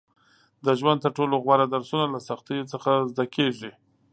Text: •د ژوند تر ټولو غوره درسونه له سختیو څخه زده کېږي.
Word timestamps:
•د 0.65 0.67
ژوند 0.79 0.99
تر 1.03 1.11
ټولو 1.17 1.35
غوره 1.43 1.65
درسونه 1.73 2.05
له 2.13 2.19
سختیو 2.29 2.69
څخه 2.73 2.91
زده 3.11 3.25
کېږي. 3.35 3.71